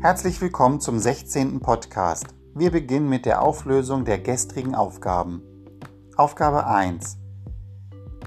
[0.00, 1.58] Herzlich willkommen zum 16.
[1.58, 2.26] Podcast.
[2.54, 5.42] Wir beginnen mit der Auflösung der gestrigen Aufgaben.
[6.16, 7.18] Aufgabe 1.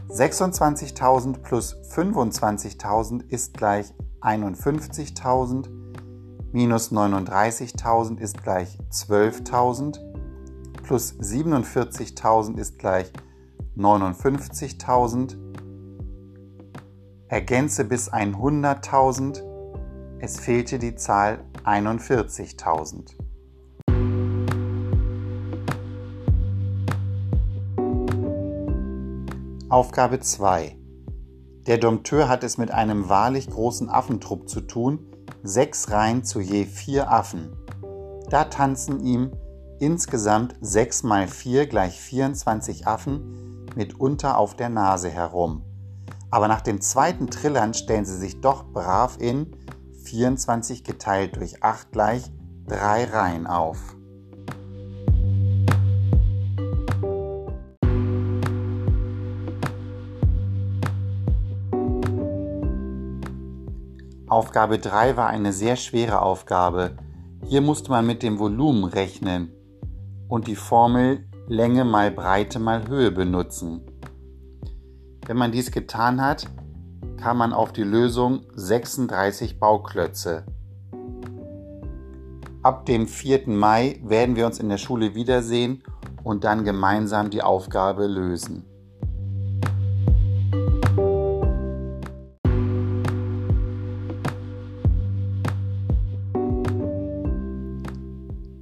[0.10, 5.70] 26.000 plus 25.000 ist gleich 51.000,
[6.52, 9.98] minus 39.000 ist gleich 12.000,
[10.84, 13.14] plus 47.000 ist gleich
[13.78, 15.38] 59.000,
[17.30, 19.42] ergänze bis 100.000,
[20.20, 23.16] es fehlte die Zahl 41.000.
[29.70, 30.76] Aufgabe 2.
[31.68, 35.00] Der Dompteur hat es mit einem wahrlich großen Affentrupp zu tun,
[35.44, 37.56] sechs Reihen zu je vier Affen.
[38.30, 39.32] Da tanzen ihm
[39.80, 45.64] insgesamt 6 mal 4 gleich 24 Affen mitunter auf der Nase herum.
[46.30, 49.56] Aber nach dem zweiten Trillern stellen sie sich doch brav in
[50.04, 52.24] 24 geteilt durch 8 gleich
[52.68, 53.96] 3 Reihen auf.
[64.28, 66.96] Aufgabe 3 war eine sehr schwere Aufgabe.
[67.46, 69.52] Hier musste man mit dem Volumen rechnen
[70.30, 73.82] und die Formel Länge mal Breite mal Höhe benutzen.
[75.26, 76.46] Wenn man dies getan hat,
[77.22, 80.44] kam man auf die Lösung 36 Bauklötze.
[82.64, 83.48] Ab dem 4.
[83.48, 85.84] Mai werden wir uns in der Schule wiedersehen
[86.24, 88.66] und dann gemeinsam die Aufgabe lösen.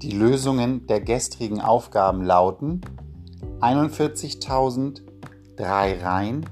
[0.01, 2.81] Die Lösungen der gestrigen Aufgaben lauten
[3.61, 5.01] 41.000,
[5.55, 6.45] 3 Reihen,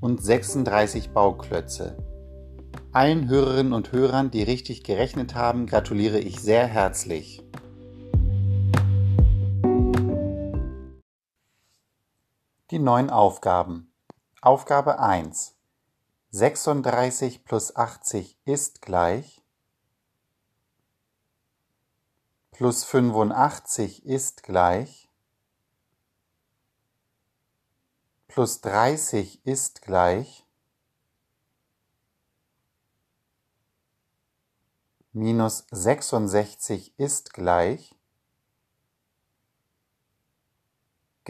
[0.00, 1.96] und 36 Bauklötze.
[2.92, 7.42] Allen Hörerinnen und Hörern, die richtig gerechnet haben, gratuliere ich sehr herzlich.
[12.70, 13.92] Die neuen Aufgaben.
[14.40, 15.56] Aufgabe 1.
[16.30, 19.42] 36 plus 80 ist gleich.
[22.52, 25.09] Plus 85 ist gleich.
[28.30, 30.46] Plus 30 ist gleich
[35.12, 37.94] minus 66 ist gleich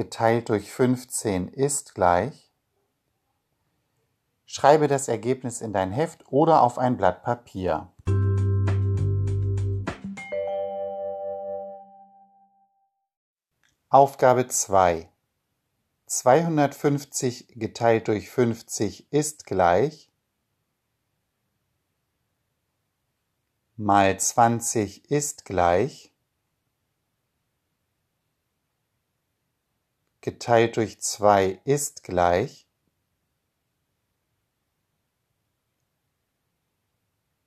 [0.01, 2.51] geteilt durch 15 ist gleich.
[4.47, 7.93] Schreibe das Ergebnis in dein Heft oder auf ein Blatt Papier.
[13.91, 15.11] Aufgabe 2.
[16.11, 20.11] 250 geteilt durch 50 ist gleich
[23.77, 26.13] mal 20 ist gleich
[30.21, 32.67] geteilt durch 2 ist gleich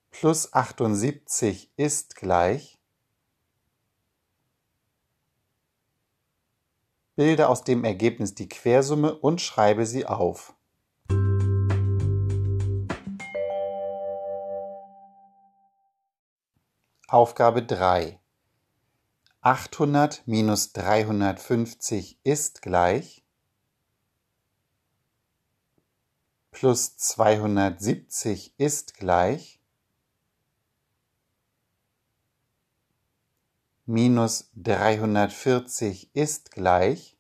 [0.10, 2.80] plus 78 ist gleich
[7.16, 10.56] Bilde aus dem Ergebnis die Quersumme und schreibe sie auf.
[17.08, 18.20] Aufgabe 3.
[19.42, 23.24] 800 minus 350 ist gleich
[26.54, 29.60] plus 270 ist gleich
[33.86, 37.18] minus 340 ist gleich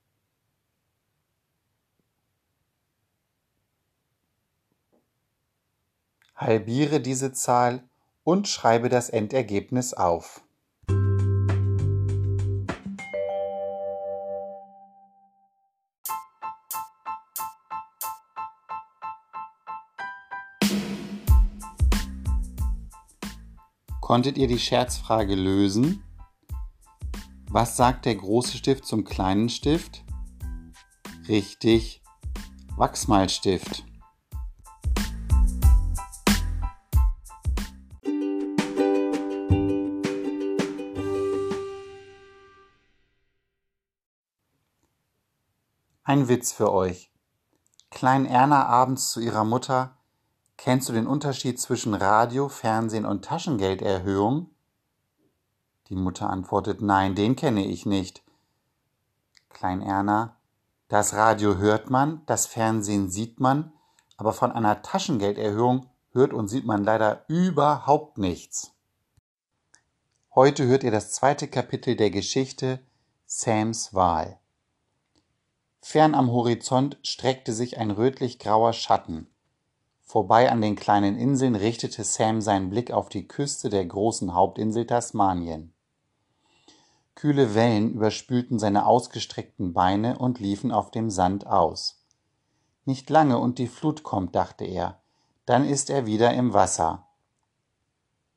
[6.35, 7.83] Halbiere diese Zahl
[8.23, 10.41] und schreibe das Endergebnis auf.
[24.01, 26.03] Konntet ihr die Scherzfrage lösen?
[27.55, 30.03] Was sagt der große Stift zum kleinen Stift?
[31.27, 32.01] Richtig,
[32.77, 33.85] Wachsmalstift.
[46.03, 47.11] Ein Witz für euch.
[47.91, 49.99] Klein Erna abends zu ihrer Mutter,
[50.57, 54.52] kennst du den Unterschied zwischen Radio, Fernsehen und Taschengelderhöhung?
[55.89, 58.23] Die Mutter antwortet, nein, den kenne ich nicht.
[59.49, 60.35] Klein Erna,
[60.87, 63.73] das Radio hört man, das Fernsehen sieht man,
[64.17, 68.71] aber von einer Taschengelderhöhung hört und sieht man leider überhaupt nichts.
[70.35, 72.79] Heute hört ihr das zweite Kapitel der Geschichte
[73.25, 74.39] Sams Wahl.
[75.81, 79.27] Fern am Horizont streckte sich ein rötlich-grauer Schatten.
[80.01, 84.85] Vorbei an den kleinen Inseln richtete Sam seinen Blick auf die Küste der großen Hauptinsel
[84.85, 85.72] Tasmanien.
[87.15, 92.03] Kühle Wellen überspülten seine ausgestreckten Beine und liefen auf dem Sand aus.
[92.85, 95.01] Nicht lange und die Flut kommt, dachte er,
[95.45, 97.07] dann ist er wieder im Wasser.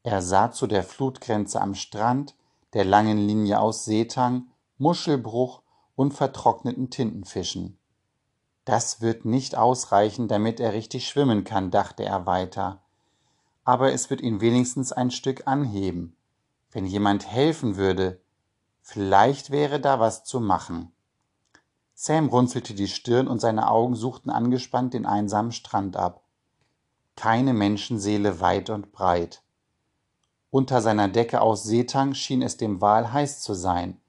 [0.03, 2.37] Er sah zu der Flutgrenze am Strand,
[2.75, 5.63] der langen Linie aus Seetang, Muschelbruch
[5.97, 7.79] und vertrockneten Tintenfischen.
[8.65, 12.83] Das wird nicht ausreichen, damit er richtig schwimmen kann, dachte er weiter.
[13.65, 16.17] Aber es wird ihn wenigstens ein Stück anheben.
[16.71, 18.21] Wenn jemand helfen würde,
[18.87, 20.93] vielleicht wäre da was zu machen.
[21.93, 26.23] Sam runzelte die Stirn und seine Augen suchten angespannt den einsamen Strand ab.
[27.17, 29.43] Keine Menschenseele weit und breit.
[30.51, 34.01] Unter seiner Decke aus Seetang schien es dem Wal heiß zu sein.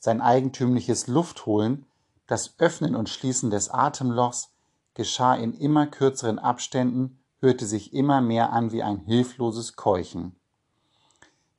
[0.00, 1.86] Sein eigentümliches Luftholen,
[2.26, 4.50] das Öffnen und Schließen des Atemlochs,
[4.94, 10.34] geschah in immer kürzeren Abständen, hörte sich immer mehr an wie ein hilfloses Keuchen.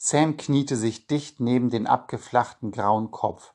[0.06, 3.54] Sam kniete sich dicht neben den abgeflachten grauen Kopf.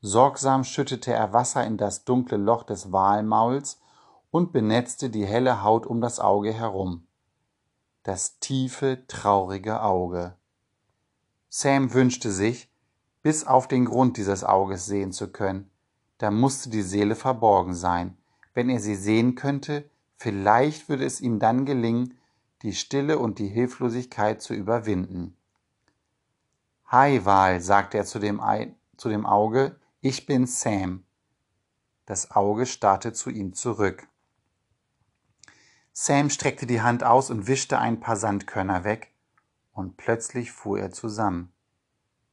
[0.00, 3.80] Sorgsam schüttete er Wasser in das dunkle Loch des Walmauls
[4.30, 7.08] und benetzte die helle Haut um das Auge herum
[8.08, 10.34] das tiefe, traurige Auge.
[11.50, 12.72] Sam wünschte sich,
[13.20, 15.70] bis auf den Grund dieses Auges sehen zu können.
[16.16, 18.16] Da musste die Seele verborgen sein.
[18.54, 22.14] Wenn er sie sehen könnte, vielleicht würde es ihm dann gelingen,
[22.62, 25.36] die Stille und die Hilflosigkeit zu überwinden.
[26.90, 31.04] Hi, Wal, sagte er zu dem, Ei, zu dem Auge, ich bin Sam.
[32.06, 34.08] Das Auge starrte zu ihm zurück.
[35.92, 39.12] Sam streckte die Hand aus und wischte ein paar Sandkörner weg,
[39.72, 41.52] und plötzlich fuhr er zusammen.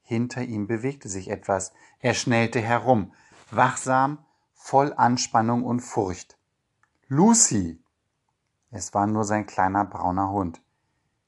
[0.04, 3.12] Hinter ihm bewegte sich etwas, er schnellte herum,
[3.51, 4.19] wachsam,
[4.54, 6.38] voll Anspannung und Furcht.
[7.10, 7.84] Lucy!
[8.72, 10.62] Es war nur sein kleiner brauner Hund.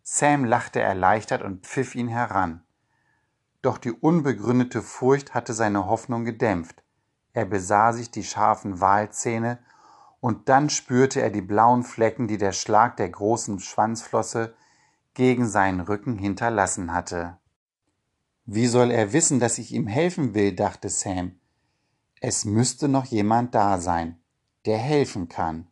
[0.02, 2.64] Sam lachte erleichtert und pfiff ihn heran.
[3.62, 6.84] Doch die unbegründete Furcht hatte seine Hoffnung gedämpft.
[7.34, 9.60] Er besah sich die scharfen Walzähne
[10.20, 14.56] und dann spürte er die blauen Flecken, die der Schlag der großen Schwanzflosse
[15.14, 17.38] gegen seinen Rücken hinterlassen hatte.
[18.46, 21.40] Wie soll er wissen, dass ich ihm helfen will, dachte Sam.
[22.22, 24.20] Es müsste noch jemand da sein,
[24.66, 25.68] der helfen kann.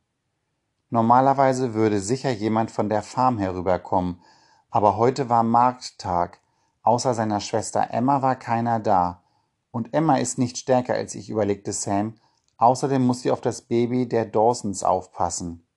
[0.90, 4.22] Normalerweise würde sicher jemand von der Farm herüberkommen,
[4.70, 6.40] aber heute war Markttag.
[6.86, 9.24] Außer seiner Schwester Emma war keiner da.
[9.72, 12.14] Und Emma ist nicht stärker als ich, überlegte Sam
[12.58, 15.68] Außerdem muss sie auf das Baby der Dawsons aufpassen.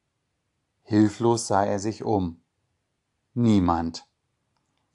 [0.83, 2.43] Hilflos sah er sich um.
[3.33, 4.07] Niemand.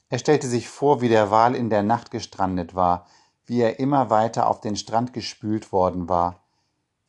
[0.07, 3.07] Er stellte sich vor, wie der Wal in der Nacht gestrandet war,
[3.45, 6.43] wie er immer weiter auf den Strand gespült worden war.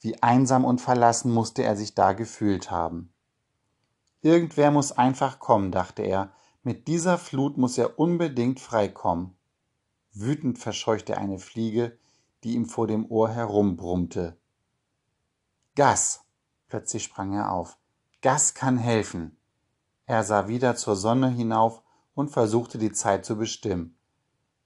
[0.01, 3.13] Wie einsam und verlassen musste er sich da gefühlt haben.
[4.23, 6.33] Irgendwer muss einfach kommen, dachte er.
[6.67, 9.37] Mit dieser Flut muss er unbedingt freikommen.
[10.15, 11.99] Wütend verscheuchte er eine Fliege,
[12.43, 14.39] die ihm vor dem Ohr herumbrummte.
[15.75, 16.25] Gas.
[16.69, 17.77] Plötzlich sprang er auf.
[18.23, 19.37] Gas kann helfen.
[20.07, 21.83] Er sah wieder zur Sonne hinauf
[22.15, 23.99] und versuchte die Zeit zu bestimmen.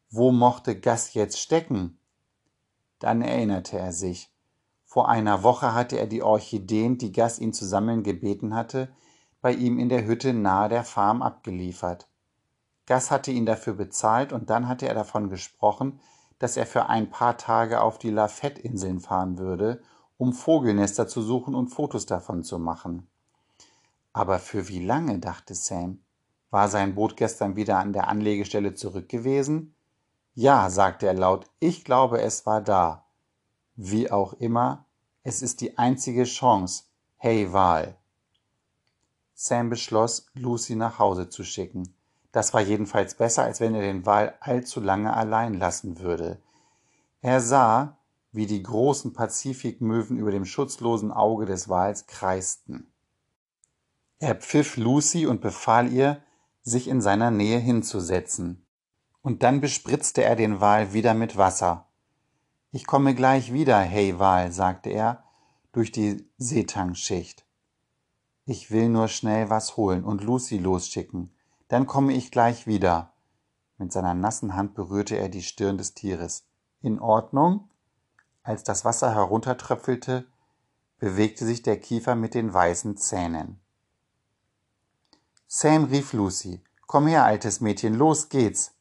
[0.09, 1.99] Wo mochte Gas jetzt stecken?
[3.01, 4.33] Dann erinnerte er sich.
[4.85, 8.89] Vor einer Woche hatte er die Orchideen, die Gas ihn zu sammeln gebeten hatte,
[9.41, 12.09] bei ihm in der Hütte nahe der Farm abgeliefert.
[12.87, 16.01] Gas hatte ihn dafür bezahlt und dann hatte er davon gesprochen,
[16.39, 19.83] dass er für ein paar Tage auf die Lafette-Inseln fahren würde,
[20.17, 23.07] um Vogelnester zu suchen und Fotos davon zu machen.
[24.13, 26.01] Aber für wie lange, dachte Sam.
[26.51, 29.75] War sein Boot gestern wieder an der Anlegestelle zurück gewesen?
[30.35, 33.05] Ja, sagte er laut, ich glaube, es war da.
[33.77, 34.87] Wie auch immer,
[35.23, 36.85] es ist die einzige Chance.
[37.17, 37.99] Hey, Wal.
[39.41, 41.95] Sam beschloss, Lucy nach Hause zu schicken.
[42.33, 46.43] Das war jedenfalls besser, als wenn er den Wal allzu lange allein lassen würde.
[47.21, 47.99] Er sah,
[48.33, 52.91] wie die großen Pazifikmöwen über dem schutzlosen Auge des Wals kreisten.
[54.19, 56.21] Er pfiff Lucy und befahl ihr,
[56.63, 58.67] sich in seiner Nähe hinzusetzen.
[59.23, 61.87] Und dann bespritzte er den Wal wieder mit Wasser.
[62.73, 65.23] Ich komme gleich wieder, hey Wal, sagte er
[65.71, 67.48] durch die Seetangschicht.
[68.51, 71.31] Ich will nur schnell was holen und Lucy losschicken.
[71.69, 73.13] Dann komme ich gleich wieder.
[73.77, 76.47] Mit seiner nassen Hand berührte er die Stirn des Tieres.
[76.81, 77.69] In Ordnung?
[78.43, 80.27] Als das Wasser heruntertröpfelte,
[80.99, 83.61] bewegte sich der Kiefer mit den weißen Zähnen.
[85.47, 86.63] Sam rief Lucy.
[86.87, 88.73] Komm her, altes Mädchen, los geht's.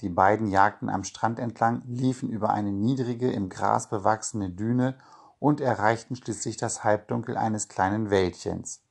[0.00, 4.98] Die beiden jagten am Strand entlang, liefen über eine niedrige, im Gras bewachsene Düne
[5.38, 8.81] und erreichten schließlich das Halbdunkel eines kleinen Wäldchens.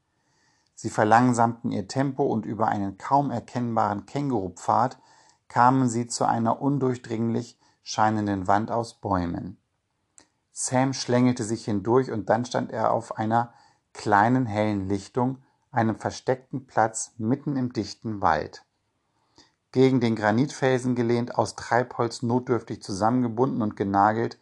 [0.75, 4.98] Sie verlangsamten ihr Tempo und über einen kaum erkennbaren Kängurupfad
[5.48, 9.58] kamen sie zu einer undurchdringlich scheinenden Wand aus Bäumen.
[10.54, 13.54] Sam schlängelte sich hindurch und dann stand er auf einer
[13.94, 15.40] kleinen hellen Lichtung,
[15.72, 18.66] einem versteckten Platz mitten im dichten Wald.
[19.72, 24.38] Gegen den Granitfelsen gelehnt, aus Treibholz notdürftig zusammengebunden und genagelt,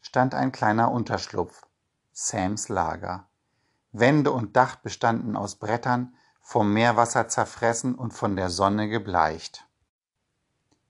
[0.00, 1.66] stand ein kleiner Unterschlupf,
[2.12, 3.26] Sams Lager.
[3.96, 9.68] Wände und Dach bestanden aus Brettern, vom Meerwasser zerfressen und von der Sonne gebleicht.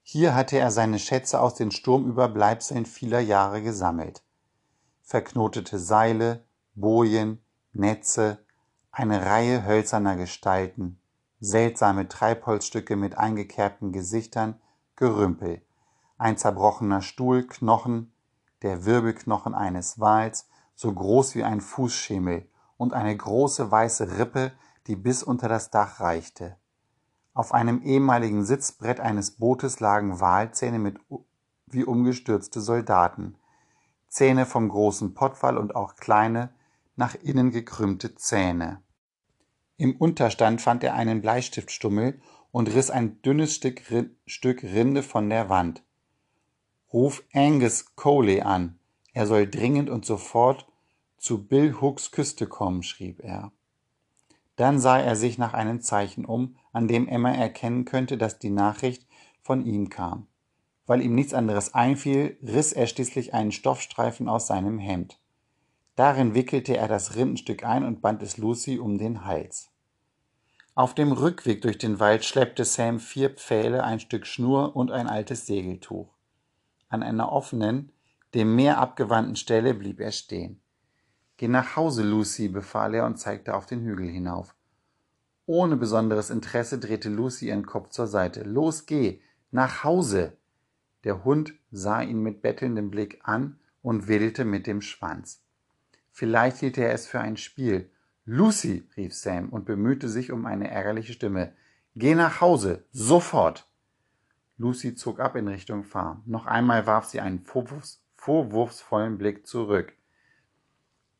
[0.02, 4.22] Hier hatte er seine Schätze aus den Sturmüberbleibseln vieler Jahre gesammelt.
[5.02, 7.44] Verknotete Seile, Bojen,
[7.74, 8.38] Netze,
[8.90, 10.98] eine Reihe hölzerner Gestalten,
[11.40, 14.58] seltsame Treibholzstücke mit eingekerbten Gesichtern,
[14.96, 15.60] Gerümpel,
[16.16, 18.14] ein zerbrochener Stuhl, Knochen,
[18.62, 24.52] der Wirbelknochen eines Wals, so groß wie ein Fußschemel, und eine große weiße Rippe,
[24.86, 26.56] die bis unter das Dach reichte.
[27.32, 30.98] Auf einem ehemaligen Sitzbrett eines Bootes lagen Walzähne mit
[31.66, 33.36] wie umgestürzte Soldaten,
[34.08, 36.50] Zähne vom großen Pottwall und auch kleine,
[36.96, 38.80] nach innen gekrümmte Zähne.
[39.76, 42.20] Im Unterstand fand er einen Bleistiftstummel
[42.52, 45.82] und riss ein dünnes Stück Rinde von der Wand.
[46.92, 48.78] Ruf Angus Coley an.
[49.12, 50.68] Er soll dringend und sofort
[51.24, 53.50] zu Bill Hooks Küste kommen, schrieb er.
[54.56, 58.50] Dann sah er sich nach einem Zeichen um, an dem Emma erkennen könnte, dass die
[58.50, 59.06] Nachricht
[59.40, 60.26] von ihm kam.
[60.84, 65.18] Weil ihm nichts anderes einfiel, riss er schließlich einen Stoffstreifen aus seinem Hemd.
[65.96, 69.70] Darin wickelte er das Rindenstück ein und band es Lucy um den Hals.
[70.74, 75.06] Auf dem Rückweg durch den Wald schleppte Sam vier Pfähle, ein Stück Schnur und ein
[75.06, 76.12] altes Segeltuch.
[76.90, 77.92] An einer offenen,
[78.34, 80.60] dem Meer abgewandten Stelle blieb er stehen.
[81.36, 84.54] Geh nach Hause, Lucy, befahl er und zeigte auf den Hügel hinauf.
[85.46, 88.44] Ohne besonderes Interesse drehte Lucy ihren Kopf zur Seite.
[88.44, 90.36] Los, geh, nach Hause!
[91.04, 95.42] Der Hund sah ihn mit bettelndem Blick an und wedelte mit dem Schwanz.
[96.10, 97.90] Vielleicht hielt er es für ein Spiel.
[98.24, 101.52] Lucy, rief Sam und bemühte sich um eine ärgerliche Stimme.
[101.94, 103.68] Geh nach Hause, sofort!
[104.56, 106.22] Lucy zog ab in Richtung Farm.
[106.24, 109.92] Noch einmal warf sie einen Vorwurfs vorwurfsvollen Blick zurück.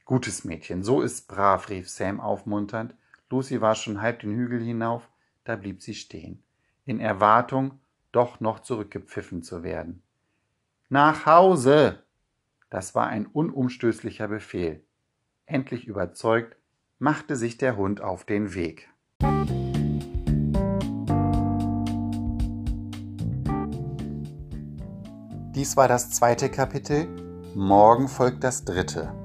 [0.06, 2.94] Gutes Mädchen, so ist's brav, rief Sam aufmunternd.
[3.30, 5.08] Lucy war schon halb den Hügel hinauf,
[5.44, 6.42] da blieb sie stehen,
[6.84, 7.80] in Erwartung,
[8.12, 10.02] doch noch zurückgepfiffen zu werden.
[10.90, 12.04] Nach Hause!
[12.68, 14.84] Das war ein unumstößlicher Befehl.
[15.46, 16.56] Endlich überzeugt,
[16.99, 18.90] machte sich der Hund auf den Weg.
[25.54, 27.06] Dies war das zweite Kapitel,
[27.54, 29.24] morgen folgt das dritte.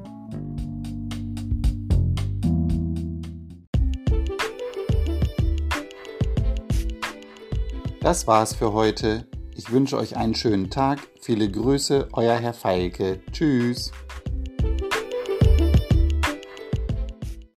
[8.10, 9.28] Das war's für heute.
[9.56, 10.98] Ich wünsche euch einen schönen Tag.
[11.22, 13.22] Viele Grüße, euer Herr Feilke.
[13.32, 13.92] Tschüss.